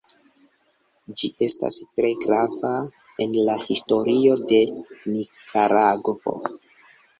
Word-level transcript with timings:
Ĝi 1.19 1.29
estas 1.47 1.77
tre 1.99 2.09
grava 2.23 2.73
en 3.27 3.37
la 3.51 3.59
historio 3.67 4.41
de 4.55 4.65
Nikaragvo. 4.73 6.39